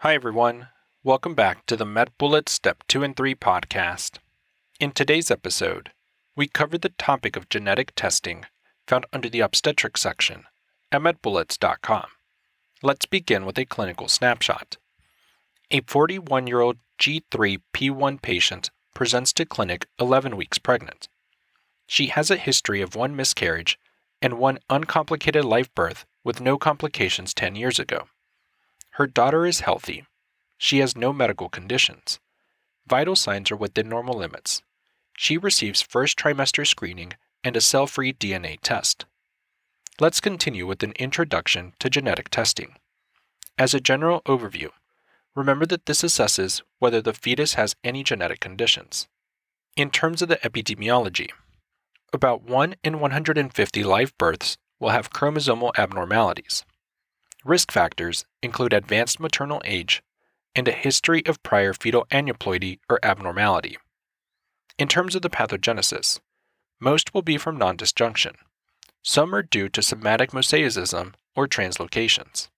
[0.00, 0.68] Hi, everyone.
[1.02, 4.18] Welcome back to the MedBullets Step 2 and 3 podcast.
[4.78, 5.90] In today's episode,
[6.36, 8.44] we cover the topic of genetic testing
[8.86, 10.44] found under the obstetrics section
[10.92, 12.04] at medbullets.com.
[12.82, 14.76] Let's begin with a clinical snapshot.
[15.70, 21.08] A 41 year old G3P1 patient presents to clinic 11 weeks pregnant.
[21.86, 23.78] She has a history of one miscarriage
[24.20, 28.08] and one uncomplicated live birth with no complications 10 years ago.
[28.96, 30.06] Her daughter is healthy.
[30.56, 32.18] She has no medical conditions.
[32.88, 34.62] Vital signs are within normal limits.
[35.18, 37.12] She receives first trimester screening
[37.44, 39.04] and a cell free DNA test.
[40.00, 42.76] Let's continue with an introduction to genetic testing.
[43.58, 44.70] As a general overview,
[45.34, 49.08] remember that this assesses whether the fetus has any genetic conditions.
[49.76, 51.32] In terms of the epidemiology,
[52.14, 56.64] about 1 in 150 live births will have chromosomal abnormalities.
[57.46, 60.02] Risk factors include advanced maternal age
[60.56, 63.78] and a history of prior fetal aneuploidy or abnormality.
[64.80, 66.18] In terms of the pathogenesis,
[66.80, 68.34] most will be from non-disjunction.
[69.04, 72.48] Some are due to somatic mosaicism or translocations.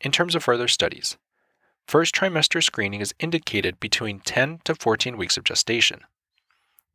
[0.00, 1.16] In terms of further studies,
[1.86, 6.00] first trimester screening is indicated between 10 to 14 weeks of gestation.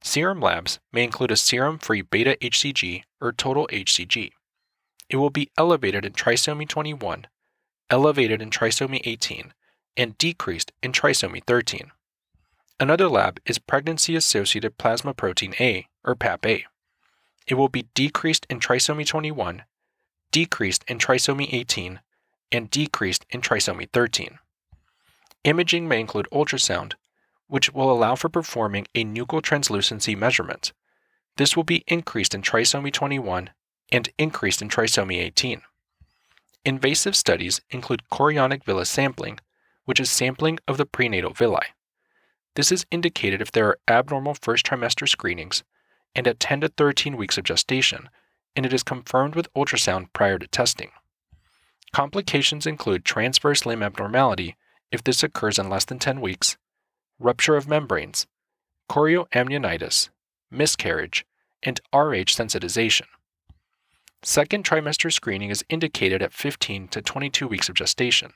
[0.03, 4.31] Serum labs may include a serum free beta HCG or total HCG.
[5.09, 7.27] It will be elevated in trisomy 21,
[7.89, 9.53] elevated in trisomy 18,
[9.95, 11.91] and decreased in trisomy 13.
[12.80, 16.66] Another lab is pregnancy associated plasma protein A, or PAPP-A.
[17.47, 19.63] It will be decreased in trisomy 21,
[20.31, 22.02] decreased in trisomy 18,
[22.52, 24.39] and decreased in trisomy 13.
[25.45, 26.94] Imaging may include ultrasound,
[27.47, 30.73] which will allow for performing a nuchal translucency measurement.
[31.38, 33.52] This will be increased in trisomy 21
[33.91, 35.61] and increased in trisomy 18.
[36.66, 39.39] Invasive studies include chorionic villus sampling,
[39.85, 41.67] which is sampling of the prenatal villi.
[42.55, 45.63] This is indicated if there are abnormal first trimester screenings
[46.16, 48.09] and at 10 to 13 weeks of gestation,
[48.56, 50.89] and it is confirmed with ultrasound prior to testing.
[51.94, 54.56] Complications include transverse limb abnormality
[54.91, 56.57] if this occurs in less than 10 weeks,
[57.19, 58.28] rupture of membranes,
[58.89, 60.09] chorioamnionitis,
[60.50, 61.25] miscarriage,
[61.63, 63.06] and RH sensitization.
[64.27, 68.33] Second trimester screening is indicated at 15 to 22 weeks of gestation.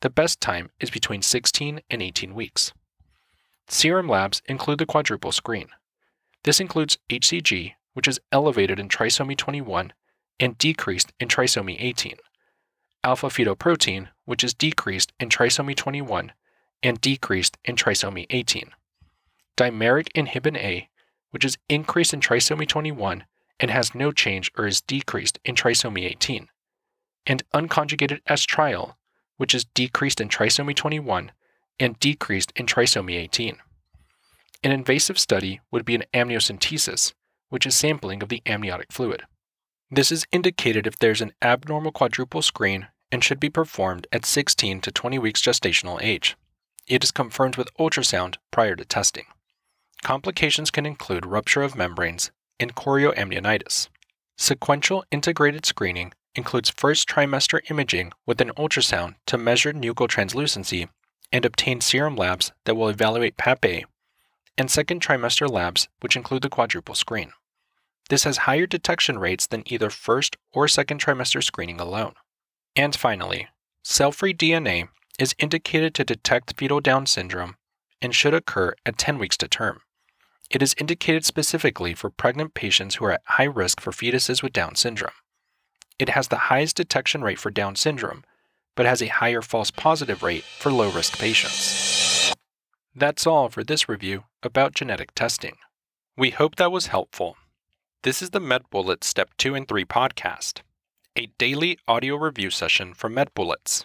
[0.00, 2.72] The best time is between 16 and 18 weeks.
[3.68, 5.68] Serum labs include the quadruple screen.
[6.44, 9.92] This includes HCG, which is elevated in trisomy 21
[10.40, 12.14] and decreased in trisomy 18,
[13.04, 16.32] alpha fetoprotein, which is decreased in trisomy 21
[16.82, 18.70] and decreased in trisomy 18,
[19.58, 20.88] dimeric inhibin A,
[21.32, 23.24] which is increased in trisomy 21
[23.60, 26.48] and has no change or is decreased in trisomy 18,
[27.26, 28.94] and unconjugated estriol,
[29.36, 31.32] which is decreased in trisomy 21
[31.80, 33.58] and decreased in trisomy 18.
[34.64, 37.12] An invasive study would be an amniocentesis,
[37.48, 39.22] which is sampling of the amniotic fluid.
[39.90, 44.80] This is indicated if there's an abnormal quadruple screen and should be performed at 16
[44.82, 46.36] to 20 weeks gestational age.
[46.86, 49.24] It is confirmed with ultrasound prior to testing.
[50.02, 52.30] Complications can include rupture of membranes,
[52.60, 53.88] and chorioamnionitis.
[54.36, 60.88] Sequential integrated screening includes first trimester imaging with an ultrasound to measure nuchal translucency
[61.32, 63.84] and obtain serum labs that will evaluate PAPP-A,
[64.56, 67.32] and second trimester labs, which include the quadruple screen.
[68.08, 72.14] This has higher detection rates than either first or second trimester screening alone.
[72.74, 73.48] And finally,
[73.82, 74.88] cell free DNA
[75.18, 77.56] is indicated to detect fetal Down syndrome
[78.00, 79.80] and should occur at 10 weeks to term.
[80.50, 84.54] It is indicated specifically for pregnant patients who are at high risk for fetuses with
[84.54, 85.12] Down syndrome.
[85.98, 88.24] It has the highest detection rate for Down syndrome,
[88.74, 92.32] but has a higher false positive rate for low risk patients.
[92.94, 95.56] That's all for this review about genetic testing.
[96.16, 97.36] We hope that was helpful.
[98.02, 100.62] This is the MedBullets Step 2 and 3 podcast,
[101.14, 103.84] a daily audio review session from MedBullets,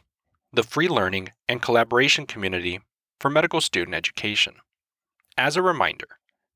[0.53, 2.79] the free learning and collaboration community
[3.19, 4.55] for medical student education.
[5.37, 6.07] As a reminder,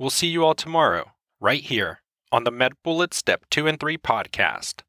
[0.00, 1.10] We'll see you all tomorrow,
[1.40, 4.82] right here on the MedBullets Step 2 and 3 podcast.